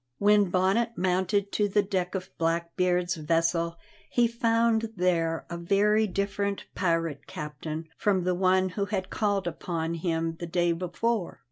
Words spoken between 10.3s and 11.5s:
the day before.